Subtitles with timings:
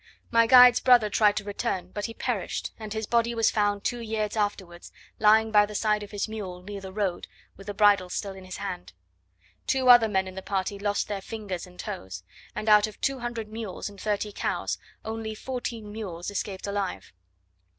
[0.31, 3.99] My guide's brother tried to return, but he perished, and his body was found two
[3.99, 4.91] years afterwards.
[5.19, 8.43] Lying by the side of his mule near the road, with the bridle still in
[8.45, 8.93] his hand.
[9.67, 12.23] Two other men in the party lost their fingers and toes;
[12.55, 17.13] and out of two hundred mules and thirty cows, only fourteen mules escaped alive.